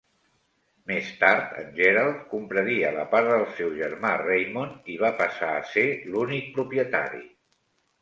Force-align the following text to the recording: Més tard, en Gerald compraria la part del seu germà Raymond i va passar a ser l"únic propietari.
Més 0.91 1.11
tard, 1.23 1.51
en 1.63 1.69
Gerald 1.75 2.23
compraria 2.31 2.91
la 2.97 3.05
part 3.13 3.31
del 3.35 3.47
seu 3.61 3.71
germà 3.83 4.17
Raymond 4.25 4.93
i 4.97 4.99
va 5.07 5.15
passar 5.23 5.55
a 5.61 5.65
ser 5.77 5.89
l"únic 5.95 6.53
propietari. 6.61 7.27